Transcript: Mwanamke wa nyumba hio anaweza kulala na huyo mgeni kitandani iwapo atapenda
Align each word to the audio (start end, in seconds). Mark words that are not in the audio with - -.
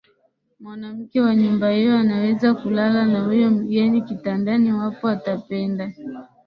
Mwanamke 0.59 1.21
wa 1.21 1.35
nyumba 1.35 1.71
hio 1.71 1.97
anaweza 1.97 2.53
kulala 2.53 3.05
na 3.05 3.21
huyo 3.25 3.49
mgeni 3.49 4.01
kitandani 4.01 4.69
iwapo 4.69 5.07
atapenda 5.07 5.93